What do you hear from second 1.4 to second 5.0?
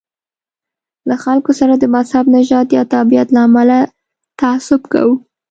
سره د مذهب، نژاد یا تابعیت له امله تعصب